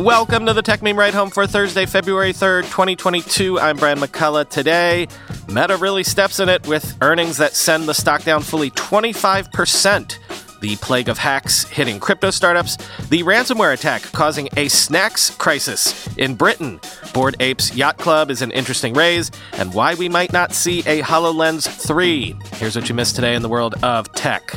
Welcome 0.00 0.46
to 0.46 0.54
the 0.54 0.62
Techmeme 0.62 0.96
Ride 0.96 1.12
Home 1.12 1.28
for 1.28 1.46
Thursday, 1.46 1.84
February 1.84 2.32
3rd, 2.32 2.62
2022. 2.62 3.60
I'm 3.60 3.76
Brian 3.76 3.98
McCullough. 3.98 4.48
Today, 4.48 5.06
Meta 5.46 5.76
really 5.76 6.04
steps 6.04 6.40
in 6.40 6.48
it 6.48 6.66
with 6.66 6.96
earnings 7.02 7.36
that 7.36 7.52
send 7.52 7.86
the 7.86 7.92
stock 7.92 8.22
down 8.22 8.40
fully 8.40 8.70
25% 8.70 10.18
the 10.62 10.76
plague 10.76 11.10
of 11.10 11.18
hacks 11.18 11.64
hitting 11.64 12.00
crypto 12.00 12.30
startups, 12.30 12.76
the 13.10 13.22
ransomware 13.22 13.74
attack 13.74 14.00
causing 14.12 14.48
a 14.56 14.68
snacks 14.68 15.30
crisis 15.36 16.06
in 16.16 16.34
Britain, 16.34 16.80
Bored 17.12 17.36
Apes 17.40 17.74
Yacht 17.74 17.98
Club 17.98 18.30
is 18.30 18.40
an 18.40 18.52
interesting 18.52 18.94
raise, 18.94 19.30
and 19.54 19.74
why 19.74 19.94
we 19.94 20.08
might 20.08 20.32
not 20.32 20.54
see 20.54 20.80
a 20.80 21.02
HoloLens 21.02 21.68
3. 21.68 22.34
Here's 22.54 22.74
what 22.74 22.88
you 22.88 22.94
missed 22.94 23.16
today 23.16 23.34
in 23.34 23.42
the 23.42 23.50
world 23.50 23.74
of 23.82 24.10
tech. 24.14 24.54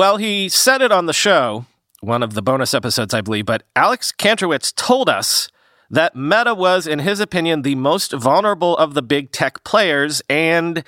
Well, 0.00 0.16
he 0.16 0.48
said 0.48 0.80
it 0.80 0.92
on 0.92 1.04
the 1.04 1.12
show, 1.12 1.66
one 2.00 2.22
of 2.22 2.32
the 2.32 2.40
bonus 2.40 2.72
episodes, 2.72 3.12
I 3.12 3.20
believe, 3.20 3.44
but 3.44 3.64
Alex 3.76 4.12
Kantrowitz 4.12 4.74
told 4.74 5.10
us 5.10 5.50
that 5.90 6.16
Meta 6.16 6.54
was, 6.54 6.86
in 6.86 7.00
his 7.00 7.20
opinion, 7.20 7.60
the 7.60 7.74
most 7.74 8.14
vulnerable 8.14 8.78
of 8.78 8.94
the 8.94 9.02
big 9.02 9.30
tech 9.30 9.62
players, 9.62 10.22
and, 10.30 10.84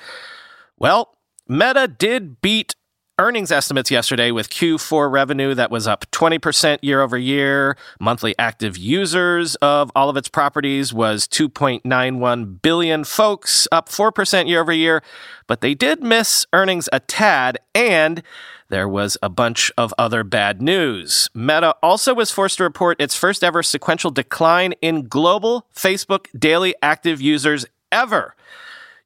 well, 0.79 1.19
Meta 1.47 1.89
did 1.89 2.41
beat 2.41 2.75
earnings 3.19 3.53
estimates 3.53 3.91
yesterday 3.91 4.31
with 4.31 4.49
Q4 4.49 5.11
revenue 5.11 5.55
that 5.55 5.71
was 5.71 5.87
up 5.87 6.11
20% 6.13 6.79
year 6.83 7.01
over 7.01 7.19
year. 7.19 7.77
Monthly 8.01 8.35
active 8.39 8.77
users 8.77 9.55
of 9.57 9.93
all 9.95 10.09
of 10.09 10.17
its 10.17 10.29
properties 10.29 10.93
was 10.93 11.29
2.91 11.29 12.63
billion 12.63 13.05
folks, 13.05 13.69
up 13.71 13.89
4% 13.89 14.49
year 14.49 14.61
over 14.61 14.73
year. 14.73 15.03
But 15.47 15.61
they 15.61 15.75
did 15.75 16.03
miss 16.03 16.47
earnings 16.53 16.89
a 16.93 17.01
tad, 17.01 17.59
and 17.75 18.23
there 18.71 18.89
was 18.89 19.19
a 19.23 19.29
bunch 19.29 19.71
of 19.77 19.93
other 19.99 20.25
bad 20.25 20.63
news. 20.63 21.29
Meta 21.35 21.75
also 21.83 22.15
was 22.15 22.31
forced 22.31 22.57
to 22.57 22.65
report 22.65 23.01
its 23.01 23.15
first 23.15 23.45
ever 23.45 23.63
sequential 23.63 24.11
decline 24.11 24.73
in 24.81 25.03
global 25.03 25.67
Facebook 25.75 26.27
daily 26.39 26.75
active 26.83 27.21
users 27.21 27.67
ever. 27.91 28.35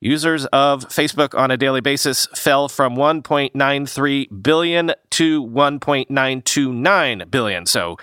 Users 0.06 0.46
of 0.46 0.84
Facebook 0.88 1.36
on 1.36 1.50
a 1.50 1.56
daily 1.56 1.80
basis 1.80 2.26
fell 2.26 2.68
from 2.68 2.94
1.93 2.94 4.42
billion 4.42 4.92
to 5.10 5.44
1.929 5.44 7.30
billion. 7.30 7.66
So, 7.66 7.96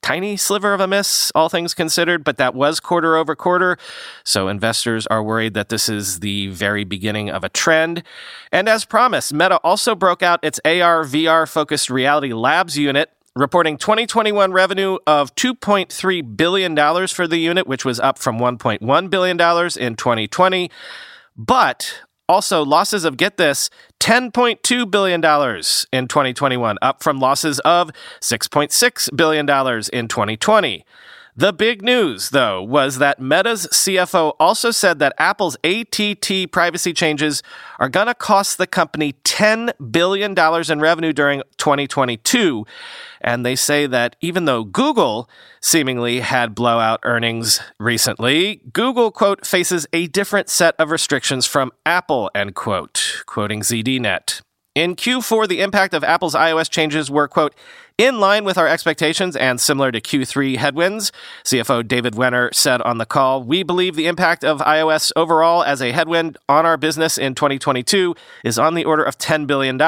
tiny 0.00 0.36
sliver 0.36 0.72
of 0.72 0.78
a 0.78 0.86
miss, 0.86 1.32
all 1.34 1.48
things 1.48 1.74
considered, 1.74 2.22
but 2.22 2.36
that 2.36 2.54
was 2.54 2.78
quarter 2.78 3.16
over 3.16 3.34
quarter. 3.34 3.76
So, 4.22 4.46
investors 4.46 5.08
are 5.08 5.20
worried 5.20 5.54
that 5.54 5.68
this 5.68 5.88
is 5.88 6.20
the 6.20 6.46
very 6.46 6.84
beginning 6.84 7.28
of 7.28 7.42
a 7.42 7.48
trend. 7.48 8.04
And 8.52 8.68
as 8.68 8.84
promised, 8.84 9.34
Meta 9.34 9.56
also 9.64 9.96
broke 9.96 10.22
out 10.22 10.38
its 10.44 10.60
AR 10.64 11.02
VR 11.02 11.48
focused 11.48 11.90
reality 11.90 12.32
labs 12.32 12.78
unit 12.78 13.10
reporting 13.34 13.76
2021 13.78 14.52
revenue 14.52 14.98
of 15.08 15.34
$2.3 15.34 16.36
billion 16.36 17.06
for 17.08 17.26
the 17.26 17.38
unit, 17.38 17.66
which 17.66 17.84
was 17.84 17.98
up 17.98 18.18
from 18.18 18.38
$1.1 18.38 19.10
billion 19.10 19.36
in 19.36 19.96
2020 19.96 20.70
but 21.38 22.02
also 22.28 22.62
losses 22.62 23.04
of 23.04 23.16
get 23.16 23.38
this 23.38 23.70
$10.2 24.00 24.90
billion 24.90 25.20
in 25.92 26.08
2021, 26.08 26.76
up 26.82 27.02
from 27.02 27.18
losses 27.18 27.58
of 27.60 27.90
$6.6 28.20 29.16
billion 29.16 29.48
in 29.92 30.08
2020. 30.08 30.84
The 31.38 31.52
big 31.52 31.82
news, 31.82 32.30
though, 32.30 32.60
was 32.60 32.98
that 32.98 33.20
Meta's 33.20 33.68
CFO 33.68 34.34
also 34.40 34.72
said 34.72 34.98
that 34.98 35.14
Apple's 35.18 35.56
ATT 35.62 36.50
privacy 36.50 36.92
changes 36.92 37.44
are 37.78 37.88
going 37.88 38.08
to 38.08 38.14
cost 38.14 38.58
the 38.58 38.66
company 38.66 39.12
$10 39.22 39.70
billion 39.92 40.34
in 40.36 40.80
revenue 40.80 41.12
during 41.12 41.42
2022. 41.58 42.66
And 43.20 43.46
they 43.46 43.54
say 43.54 43.86
that 43.86 44.16
even 44.20 44.46
though 44.46 44.64
Google 44.64 45.30
seemingly 45.60 46.18
had 46.18 46.56
blowout 46.56 46.98
earnings 47.04 47.60
recently, 47.78 48.60
Google, 48.72 49.12
quote, 49.12 49.46
faces 49.46 49.86
a 49.92 50.08
different 50.08 50.48
set 50.48 50.74
of 50.76 50.90
restrictions 50.90 51.46
from 51.46 51.70
Apple, 51.86 52.32
end 52.34 52.56
quote, 52.56 53.22
quoting 53.26 53.60
ZDNet. 53.60 54.40
In 54.74 54.94
Q4, 54.94 55.48
the 55.48 55.60
impact 55.60 55.92
of 55.92 56.04
Apple's 56.04 56.34
iOS 56.34 56.70
changes 56.70 57.10
were, 57.10 57.26
quote, 57.26 57.52
in 57.98 58.20
line 58.20 58.44
with 58.44 58.56
our 58.56 58.68
expectations 58.68 59.34
and 59.34 59.60
similar 59.60 59.90
to 59.90 60.00
Q3 60.00 60.56
headwinds. 60.56 61.10
CFO 61.42 61.86
David 61.86 62.14
Wehner 62.14 62.54
said 62.54 62.80
on 62.82 62.98
the 62.98 63.04
call, 63.04 63.42
We 63.42 63.64
believe 63.64 63.96
the 63.96 64.06
impact 64.06 64.44
of 64.44 64.60
iOS 64.60 65.10
overall 65.16 65.64
as 65.64 65.82
a 65.82 65.90
headwind 65.90 66.38
on 66.48 66.64
our 66.64 66.76
business 66.76 67.18
in 67.18 67.34
2022 67.34 68.14
is 68.44 68.56
on 68.56 68.74
the 68.74 68.84
order 68.84 69.02
of 69.02 69.18
$10 69.18 69.48
billion. 69.48 69.78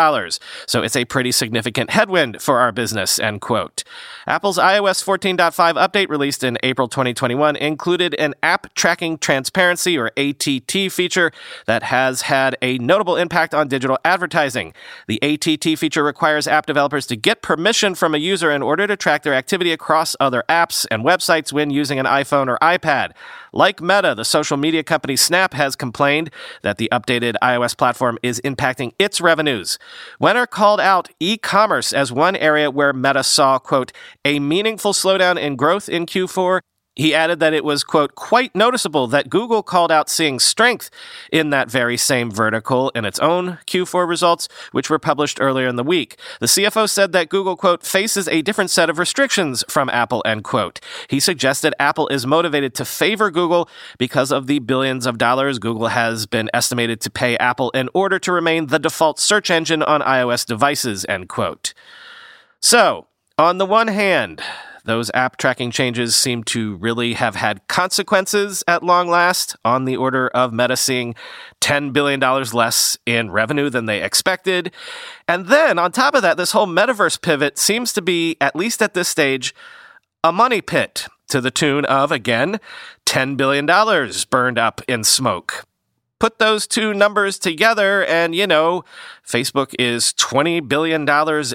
So 0.67 0.83
it's 0.83 0.97
a 0.97 1.05
pretty 1.05 1.31
significant 1.31 1.91
headwind 1.91 2.43
for 2.43 2.59
our 2.59 2.73
business, 2.73 3.21
end 3.21 3.41
quote. 3.41 3.85
Apple's 4.27 4.59
iOS 4.59 5.05
14.5 5.05 5.75
update 5.75 6.09
released 6.09 6.43
in 6.43 6.59
April 6.65 6.89
2021 6.89 7.55
included 7.57 8.15
an 8.15 8.35
app 8.43 8.75
tracking 8.75 9.19
transparency 9.19 9.97
or 9.97 10.11
ATT 10.17 10.93
feature 10.93 11.31
that 11.67 11.85
has 11.85 12.23
had 12.23 12.57
a 12.61 12.77
notable 12.79 13.17
impact 13.17 13.55
on 13.55 13.69
digital 13.69 13.99
advertising. 14.05 14.75
The 15.07 15.23
ATT 15.23 15.79
feature 15.79 16.03
requires 16.03 16.49
app 16.49 16.67
developers 16.67 17.07
to 17.07 17.17
get 17.17 17.41
permission 17.41 17.95
from 18.01 18.15
a 18.15 18.19
user 18.19 18.51
in 18.51 18.63
order 18.63 18.89
to 18.89 18.97
track 18.97 19.23
their 19.23 19.35
activity 19.35 19.71
across 19.71 20.17
other 20.19 20.43
apps 20.49 20.87
and 20.91 21.05
websites 21.05 21.53
when 21.53 21.71
using 21.71 22.01
an 22.01 22.07
iPhone 22.07 22.49
or 22.49 22.59
iPad. 22.61 23.13
Like 23.53 23.81
Meta, 23.81 24.15
the 24.17 24.25
social 24.25 24.57
media 24.57 24.83
company 24.83 25.15
Snap 25.17 25.55
has 25.55 25.77
complained 25.77 26.31
that 26.63 26.79
the 26.79 26.89
updated 26.91 27.35
iOS 27.43 27.77
platform 27.77 28.19
is 28.23 28.41
impacting 28.45 28.93
its 28.99 29.21
revenues. 29.21 29.79
Wehner 30.21 30.49
called 30.49 30.81
out 30.81 31.11
e-commerce 31.21 31.93
as 31.93 32.11
one 32.11 32.35
area 32.37 32.71
where 32.71 32.93
Meta 32.93 33.23
saw, 33.23 33.59
quote, 33.59 33.93
a 34.25 34.41
meaningful 34.41 34.93
slowdown 34.93 35.39
in 35.39 35.55
growth 35.55 35.89
in 35.89 36.07
Q4 36.07 36.61
he 37.01 37.15
added 37.15 37.41
that 37.41 37.55
it 37.55 37.65
was, 37.65 37.83
quote, 37.83 38.15
quite 38.15 38.55
noticeable 38.55 39.07
that 39.07 39.31
Google 39.31 39.63
called 39.63 39.91
out 39.91 40.11
seeing 40.11 40.39
strength 40.39 40.91
in 41.33 41.49
that 41.49 41.71
very 41.71 41.97
same 41.97 42.31
vertical 42.31 42.91
in 42.91 43.07
its 43.07 43.19
own 43.21 43.59
Q4 43.67 44.07
results, 44.07 44.49
which 44.73 44.91
were 44.91 44.99
published 44.99 45.41
earlier 45.41 45.67
in 45.67 45.77
the 45.77 45.83
week. 45.83 46.19
The 46.41 46.47
CFO 46.47 46.87
said 46.91 47.13
that 47.13 47.31
Google, 47.31 47.57
quote, 47.57 47.87
faces 47.87 48.29
a 48.29 48.43
different 48.43 48.71
set 48.71 48.91
of 48.91 48.99
restrictions 48.99 49.65
from 49.67 49.89
Apple, 49.89 50.23
end 50.27 50.45
quote. 50.45 50.79
He 51.09 51.21
suggested 51.21 51.75
Apple 51.79 52.07
is 52.09 52.27
motivated 52.27 52.75
to 52.75 52.85
favor 52.85 53.31
Google 53.31 53.67
because 53.97 54.31
of 54.31 54.47
the 54.47 54.59
billions 54.59 55.07
of 55.07 55.17
dollars 55.17 55.59
Google 55.59 55.89
has 55.89 56.27
been 56.27 56.51
estimated 56.53 57.01
to 57.01 57.11
pay 57.11 57.35
Apple 57.39 57.71
in 57.71 57.89
order 57.95 58.19
to 58.19 58.31
remain 58.31 58.67
the 58.67 58.79
default 58.79 59.19
search 59.19 59.51
engine 59.51 59.83
on 59.83 60.03
iOS 60.03 60.45
devices, 60.45 61.07
end 61.09 61.31
quote. 61.31 61.73
So, 62.61 63.07
on 63.39 63.57
the 63.57 63.65
one 63.65 63.89
hand, 63.89 64.43
those 64.91 65.11
app 65.15 65.37
tracking 65.37 65.71
changes 65.71 66.17
seem 66.17 66.43
to 66.45 66.75
really 66.77 67.15
have 67.15 67.37
had 67.37 67.67
consequences 67.69 68.65
at 68.67 68.83
long 68.83 69.09
last, 69.09 69.55
on 69.65 69.85
the 69.85 69.97
order 69.97 70.29
of 70.29 70.53
Meta 70.53 70.77
seeing 70.77 71.15
$10 71.61 71.93
billion 71.93 72.21
less 72.21 72.99
in 73.07 73.31
revenue 73.31 73.71
than 73.71 73.87
they 73.87 74.03
expected. 74.03 74.73
And 75.29 75.47
then, 75.47 75.79
on 75.79 75.93
top 75.93 76.15
of 76.15 76.23
that, 76.23 76.37
this 76.37 76.53
whole 76.53 76.67
metaverse 76.67 77.23
pivot 77.23 77.57
seems 77.57 77.93
to 77.93 78.03
be, 78.03 78.37
at 78.41 78.57
least 78.57 78.83
at 78.83 78.95
this 78.95 79.09
stage, 79.09 79.55
a 80.25 80.33
money 80.33 80.61
pit 80.61 81.07
to 81.29 81.41
the 81.41 81.53
tune 81.53 81.85
of, 81.85 82.11
again, 82.11 82.59
$10 83.07 83.37
billion 83.37 83.67
burned 84.29 84.59
up 84.59 84.81
in 84.89 85.05
smoke 85.05 85.65
put 86.21 86.39
those 86.39 86.67
two 86.67 86.95
numbers 86.95 87.39
together 87.39 88.05
and, 88.05 88.35
you 88.35 88.47
know, 88.47 88.85
Facebook 89.27 89.75
is 89.79 90.13
$20 90.13 90.69
billion 90.69 91.01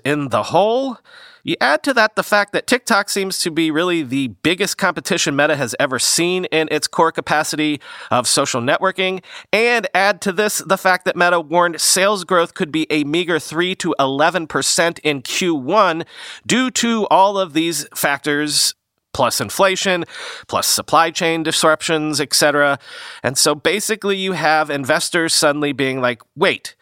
in 0.03 0.29
the 0.29 0.43
hole. 0.43 0.97
You 1.45 1.55
add 1.61 1.83
to 1.83 1.93
that 1.93 2.15
the 2.15 2.23
fact 2.23 2.53
that 2.53 2.65
TikTok 2.65 3.07
seems 3.07 3.37
to 3.41 3.51
be 3.51 3.69
really 3.69 4.01
the 4.01 4.29
biggest 4.29 4.79
competition 4.79 5.35
Meta 5.35 5.55
has 5.55 5.75
ever 5.79 5.99
seen 5.99 6.45
in 6.45 6.67
its 6.71 6.87
core 6.87 7.11
capacity 7.11 7.79
of 8.09 8.27
social 8.27 8.61
networking, 8.61 9.23
and 9.53 9.87
add 9.93 10.21
to 10.21 10.31
this 10.31 10.57
the 10.57 10.77
fact 10.77 11.05
that 11.05 11.15
Meta 11.15 11.39
warned 11.39 11.79
sales 11.79 12.23
growth 12.23 12.55
could 12.55 12.71
be 12.71 12.87
a 12.89 13.03
meager 13.03 13.37
3 13.37 13.75
to 13.75 13.93
11% 13.99 14.99
in 15.03 15.21
Q1 15.21 16.03
due 16.47 16.71
to 16.71 17.05
all 17.11 17.37
of 17.37 17.53
these 17.53 17.87
factors 17.93 18.73
plus 19.13 19.39
inflation, 19.39 20.03
plus 20.47 20.65
supply 20.65 21.11
chain 21.11 21.43
disruptions, 21.43 22.19
etc. 22.19 22.79
And 23.21 23.37
so 23.37 23.53
basically 23.53 24.17
you 24.17 24.31
have 24.31 24.71
investors 24.71 25.31
suddenly 25.31 25.73
being 25.73 26.01
like, 26.01 26.23
"Wait, 26.35 26.75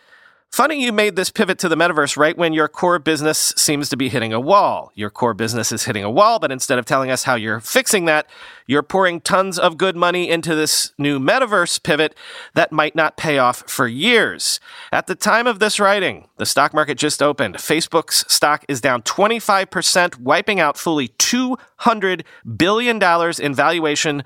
Funny 0.53 0.83
you 0.83 0.91
made 0.91 1.15
this 1.15 1.31
pivot 1.31 1.57
to 1.57 1.67
the 1.67 1.75
metaverse 1.75 2.15
right 2.15 2.37
when 2.37 2.53
your 2.53 2.67
core 2.67 2.99
business 2.99 3.55
seems 3.57 3.89
to 3.89 3.97
be 3.97 4.07
hitting 4.07 4.31
a 4.31 4.39
wall. 4.39 4.91
Your 4.93 5.09
core 5.09 5.33
business 5.33 5.71
is 5.71 5.85
hitting 5.85 6.03
a 6.03 6.11
wall, 6.11 6.37
but 6.37 6.51
instead 6.51 6.77
of 6.77 6.85
telling 6.85 7.09
us 7.09 7.23
how 7.23 7.33
you're 7.33 7.59
fixing 7.59 8.05
that, 8.05 8.27
you're 8.67 8.83
pouring 8.83 9.19
tons 9.19 9.57
of 9.57 9.79
good 9.79 9.95
money 9.95 10.29
into 10.29 10.53
this 10.53 10.93
new 10.99 11.17
metaverse 11.17 11.81
pivot 11.81 12.15
that 12.53 12.71
might 12.71 12.95
not 12.95 13.17
pay 13.17 13.39
off 13.39 13.67
for 13.67 13.87
years. 13.87 14.59
At 14.91 15.07
the 15.07 15.15
time 15.15 15.47
of 15.47 15.57
this 15.57 15.79
writing, 15.79 16.27
the 16.37 16.45
stock 16.45 16.71
market 16.71 16.99
just 16.99 17.23
opened. 17.23 17.55
Facebook's 17.55 18.23
stock 18.31 18.63
is 18.67 18.79
down 18.79 19.01
25%, 19.01 20.19
wiping 20.19 20.59
out 20.59 20.77
fully 20.77 21.07
$200 21.07 22.21
billion 22.57 23.01
in 23.41 23.55
valuation 23.55 24.23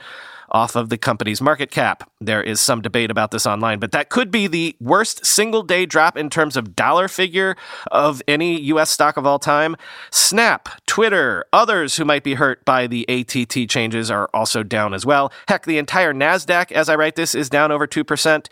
off 0.51 0.75
of 0.75 0.89
the 0.89 0.97
company's 0.97 1.41
market 1.41 1.71
cap. 1.71 2.09
There 2.19 2.41
is 2.41 2.59
some 2.59 2.81
debate 2.81 3.11
about 3.11 3.31
this 3.31 3.45
online, 3.45 3.79
but 3.79 3.91
that 3.91 4.09
could 4.09 4.31
be 4.31 4.47
the 4.47 4.75
worst 4.79 5.25
single 5.25 5.63
day 5.63 5.85
drop 5.85 6.17
in 6.17 6.29
terms 6.29 6.55
of 6.55 6.75
dollar 6.75 7.07
figure 7.07 7.55
of 7.91 8.21
any 8.27 8.59
US 8.61 8.89
stock 8.89 9.17
of 9.17 9.25
all 9.25 9.39
time. 9.39 9.75
Snap, 10.11 10.69
Twitter, 10.85 11.45
others 11.51 11.97
who 11.97 12.05
might 12.05 12.23
be 12.23 12.35
hurt 12.35 12.63
by 12.65 12.87
the 12.87 13.05
ATT 13.09 13.69
changes 13.69 14.09
are 14.09 14.29
also 14.33 14.63
down 14.63 14.93
as 14.93 15.05
well. 15.05 15.31
Heck, 15.47 15.65
the 15.65 15.77
entire 15.77 16.13
NASDAQ, 16.13 16.71
as 16.71 16.89
I 16.89 16.95
write 16.95 17.15
this, 17.15 17.35
is 17.35 17.49
down 17.49 17.71
over 17.71 17.87
2%. 17.87 18.47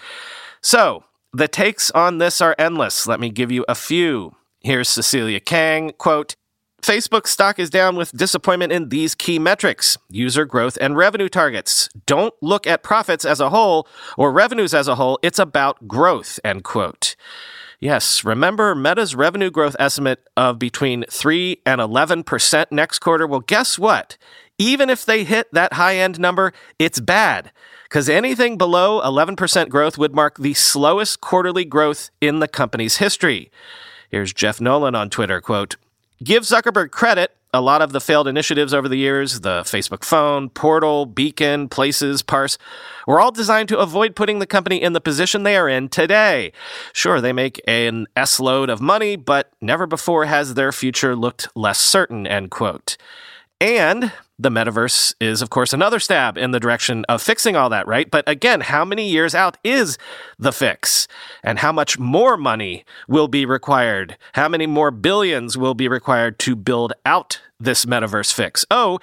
So, 0.61 1.03
the 1.33 1.47
takes 1.47 1.91
on 1.91 2.17
this 2.17 2.39
are 2.41 2.55
endless. 2.57 3.07
Let 3.07 3.19
me 3.19 3.29
give 3.29 3.51
you 3.51 3.65
a 3.67 3.75
few. 3.75 4.35
Here's 4.61 4.89
Cecilia 4.89 5.39
Kang, 5.39 5.91
quote, 5.97 6.35
Facebook 6.85 7.25
stock 7.25 7.57
is 7.57 7.71
down 7.71 7.95
with 7.95 8.15
disappointment 8.15 8.71
in 8.71 8.89
these 8.89 9.15
key 9.15 9.39
metrics 9.39 9.97
user 10.07 10.45
growth 10.45 10.77
and 10.79 10.95
revenue 10.95 11.27
targets. 11.27 11.89
Don't 12.05 12.35
look 12.41 12.67
at 12.67 12.83
profits 12.83 13.25
as 13.25 13.39
a 13.39 13.49
whole 13.49 13.87
or 14.19 14.31
revenues 14.31 14.71
as 14.71 14.87
a 14.87 14.93
whole. 14.93 15.17
It's 15.23 15.39
about 15.39 15.87
growth, 15.87 16.39
end 16.43 16.63
quote. 16.63 17.15
Yes, 17.79 18.23
remember 18.23 18.75
Meta's 18.75 19.15
revenue 19.15 19.49
growth 19.49 19.75
estimate 19.79 20.29
of 20.37 20.59
between 20.59 21.05
3 21.09 21.59
and 21.65 21.81
11% 21.81 22.67
next 22.69 22.99
quarter? 22.99 23.25
Well, 23.25 23.39
guess 23.39 23.79
what? 23.79 24.15
Even 24.59 24.91
if 24.91 25.03
they 25.05 25.23
hit 25.23 25.51
that 25.53 25.73
high 25.73 25.95
end 25.95 26.19
number, 26.19 26.53
it's 26.77 26.99
bad 26.99 27.51
because 27.85 28.07
anything 28.07 28.59
below 28.59 29.01
11% 29.01 29.69
growth 29.69 29.97
would 29.97 30.13
mark 30.13 30.37
the 30.37 30.53
slowest 30.53 31.19
quarterly 31.19 31.65
growth 31.65 32.11
in 32.21 32.41
the 32.41 32.47
company's 32.47 32.97
history. 32.97 33.49
Here's 34.11 34.33
Jeff 34.33 34.61
Nolan 34.61 34.93
on 34.93 35.09
Twitter, 35.09 35.41
quote, 35.41 35.77
Give 36.23 36.43
Zuckerberg 36.43 36.91
credit. 36.91 37.35
A 37.53 37.61
lot 37.61 37.81
of 37.81 37.91
the 37.91 38.01
failed 38.01 38.27
initiatives 38.27 38.73
over 38.73 38.89
the 38.89 38.97
years, 38.97 39.41
the 39.41 39.61
Facebook 39.61 40.03
phone, 40.03 40.49
portal, 40.49 41.05
beacon, 41.05 41.69
places, 41.69 42.21
parse, 42.21 42.57
were 43.07 43.19
all 43.19 43.31
designed 43.31 43.69
to 43.69 43.79
avoid 43.79 44.15
putting 44.15 44.39
the 44.39 44.45
company 44.45 44.81
in 44.81 44.93
the 44.93 44.99
position 44.99 45.43
they 45.43 45.55
are 45.55 45.69
in 45.69 45.87
today. 45.87 46.51
Sure, 46.91 47.21
they 47.21 47.31
make 47.31 47.61
an 47.67 48.07
S 48.15 48.39
load 48.41 48.69
of 48.69 48.81
money, 48.81 49.15
but 49.15 49.51
never 49.61 49.87
before 49.87 50.25
has 50.25 50.53
their 50.53 50.73
future 50.73 51.15
looked 51.15 51.47
less 51.55 51.79
certain, 51.79 52.27
end 52.27 52.51
quote. 52.51 52.97
And 53.61 54.11
the 54.37 54.49
metaverse 54.49 55.15
is, 55.21 55.41
of 55.41 55.49
course, 55.49 55.71
another 55.71 55.99
stab 55.99 56.37
in 56.37 56.51
the 56.51 56.59
direction 56.59 57.05
of 57.07 57.21
fixing 57.21 57.55
all 57.55 57.69
that, 57.69 57.87
right? 57.87 58.11
But 58.11 58.27
again, 58.27 58.61
how 58.61 58.83
many 58.83 59.07
years 59.07 59.33
out 59.33 59.57
is 59.63 59.97
the 60.37 60.51
fix? 60.51 61.07
And 61.41 61.59
how 61.59 61.71
much 61.71 61.97
more 61.97 62.35
money 62.35 62.83
will 63.07 63.29
be 63.29 63.45
required? 63.45 64.17
How 64.33 64.49
many 64.49 64.67
more 64.67 64.91
billions 64.91 65.57
will 65.57 65.73
be 65.73 65.87
required 65.87 66.37
to 66.39 66.55
build 66.55 66.91
out 67.05 67.41
this 67.57 67.85
metaverse 67.85 68.33
fix? 68.33 68.65
Oh, 68.69 68.99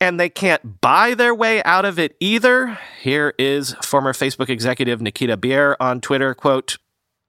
and 0.00 0.20
they 0.20 0.28
can't 0.28 0.80
buy 0.80 1.14
their 1.14 1.34
way 1.34 1.60
out 1.64 1.84
of 1.84 1.98
it 1.98 2.16
either. 2.20 2.78
Here 3.00 3.34
is 3.40 3.74
former 3.82 4.12
Facebook 4.12 4.48
executive 4.48 5.02
Nikita 5.02 5.36
Bier 5.36 5.76
on 5.80 6.00
Twitter, 6.00 6.32
quote, 6.32 6.78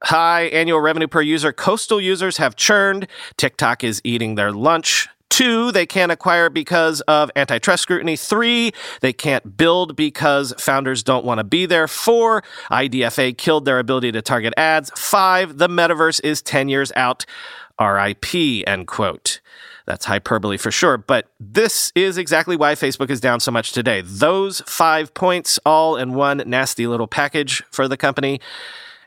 High 0.03 0.44
annual 0.44 0.80
revenue 0.80 1.07
per 1.07 1.21
user. 1.21 1.51
Coastal 1.51 2.00
users 2.00 2.38
have 2.38 2.56
churned. 2.56 3.07
TikTok 3.35 3.83
is 3.83 4.00
eating 4.03 4.35
their 4.35 4.51
lunch. 4.51 5.09
Two, 5.29 5.71
they 5.71 5.85
can't 5.85 6.12
acquire 6.12 6.50
because 6.50 7.01
of 7.01 7.29
antitrust 7.35 7.83
scrutiny. 7.83 8.15
Three, 8.15 8.71
they 9.01 9.13
can't 9.13 9.57
build 9.57 9.95
because 9.95 10.53
founders 10.57 11.03
don't 11.03 11.25
want 11.25 11.39
to 11.39 11.44
be 11.44 11.65
there. 11.65 11.88
Four, 11.88 12.44
IDFA 12.71 13.38
killed 13.38 13.65
their 13.65 13.79
ability 13.79 14.12
to 14.13 14.21
target 14.21 14.53
ads. 14.57 14.91
Five, 14.95 15.57
the 15.57 15.68
metaverse 15.68 16.21
is 16.24 16.41
10 16.41 16.69
years 16.69 16.91
out. 16.95 17.25
RIP, 17.79 18.33
end 18.68 18.88
quote. 18.88 19.39
That's 19.85 20.06
hyperbole 20.06 20.57
for 20.57 20.69
sure, 20.69 20.97
but 20.97 21.30
this 21.39 21.94
is 21.95 22.18
exactly 22.18 22.57
why 22.57 22.75
Facebook 22.75 23.09
is 23.09 23.21
down 23.21 23.39
so 23.39 23.51
much 23.51 23.71
today. 23.71 24.01
Those 24.01 24.62
five 24.65 25.13
points 25.13 25.59
all 25.65 25.95
in 25.95 26.13
one 26.13 26.44
nasty 26.45 26.88
little 26.88 27.07
package 27.07 27.63
for 27.71 27.88
the 27.88 27.95
company. 27.95 28.41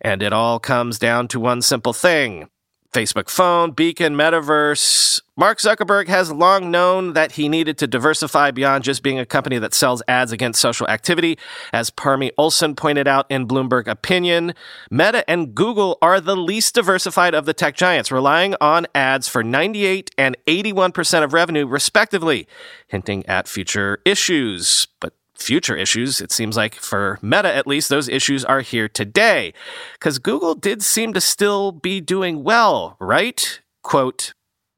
And 0.01 0.23
it 0.23 0.33
all 0.33 0.59
comes 0.59 0.99
down 0.99 1.29
to 1.29 1.41
one 1.41 1.61
simple 1.61 1.93
thing 1.93 2.49
Facebook 2.93 3.31
phone, 3.31 3.71
beacon, 3.71 4.15
metaverse. 4.17 5.21
Mark 5.37 5.59
Zuckerberg 5.59 6.09
has 6.09 6.33
long 6.33 6.71
known 6.71 7.13
that 7.13 7.33
he 7.33 7.49
needed 7.49 7.79
to 7.79 7.87
diversify 7.87 8.51
beyond 8.51 8.85
just 8.85 9.03
being 9.03 9.19
a 9.19 9.25
company 9.25 9.59
that 9.59 9.73
sells 9.73 10.03
ads 10.09 10.33
against 10.33 10.61
social 10.61 10.89
activity. 10.89 11.39
As 11.73 11.91
Parmy 11.91 12.33
Olson 12.37 12.75
pointed 12.75 13.07
out 13.07 13.27
in 13.31 13.47
Bloomberg 13.47 13.87
Opinion, 13.87 14.55
Meta 14.91 15.29
and 15.31 15.55
Google 15.55 15.99
are 16.03 16.21
the 16.21 16.37
least 16.37 16.75
diversified 16.75 17.33
of 17.33 17.47
the 17.47 17.55
tech 17.55 17.77
giants, 17.77 18.11
relying 18.11 18.57
on 18.61 18.87
ads 18.95 19.29
for 19.29 19.45
98 19.45 20.11
and 20.19 20.37
81% 20.47 21.23
of 21.23 21.33
revenue, 21.33 21.67
respectively, 21.67 22.49
hinting 22.89 23.25
at 23.27 23.47
future 23.47 24.01
issues. 24.05 24.89
But 24.99 25.15
future 25.43 25.77
issues. 25.77 26.21
It 26.21 26.33
seems 26.33 26.57
like 26.57 26.75
for 26.75 27.19
Meta, 27.23 27.55
at 27.55 27.67
least, 27.67 27.89
those 27.89 28.09
issues 28.09 28.45
are 28.45 28.61
here 28.61 28.89
today. 28.89 29.53
Because 29.95 30.19
Google 30.19 30.55
did 30.55 30.83
seem 30.83 31.13
to 31.13 31.21
still 31.21 31.73
be 31.73 32.01
doing 32.01 32.43
well, 32.45 32.97
right? 33.01 33.61
Quote, 33.83 34.33